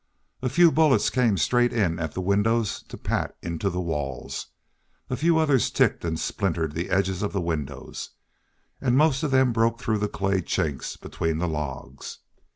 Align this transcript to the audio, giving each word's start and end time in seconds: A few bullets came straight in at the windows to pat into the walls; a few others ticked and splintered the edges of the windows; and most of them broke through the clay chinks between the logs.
A 0.41 0.49
few 0.49 0.71
bullets 0.71 1.11
came 1.11 1.37
straight 1.37 1.71
in 1.71 1.99
at 1.99 2.13
the 2.13 2.21
windows 2.21 2.81
to 2.87 2.97
pat 2.97 3.37
into 3.43 3.69
the 3.69 3.79
walls; 3.79 4.47
a 5.11 5.15
few 5.15 5.37
others 5.37 5.69
ticked 5.69 6.03
and 6.03 6.19
splintered 6.19 6.71
the 6.73 6.89
edges 6.89 7.21
of 7.21 7.33
the 7.33 7.39
windows; 7.39 8.09
and 8.81 8.97
most 8.97 9.21
of 9.21 9.29
them 9.29 9.53
broke 9.53 9.79
through 9.79 9.99
the 9.99 10.09
clay 10.09 10.41
chinks 10.41 10.99
between 10.99 11.37
the 11.37 11.47
logs. 11.47 12.17